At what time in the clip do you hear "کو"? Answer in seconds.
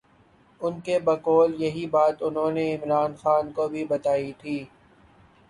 3.51-3.67